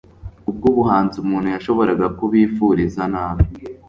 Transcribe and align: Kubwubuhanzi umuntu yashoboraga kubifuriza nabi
Kubwubuhanzi 0.43 1.15
umuntu 1.23 1.47
yashoboraga 1.55 2.05
kubifuriza 2.17 3.03
nabi 3.13 3.45